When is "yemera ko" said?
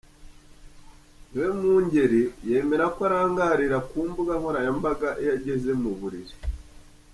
2.49-2.99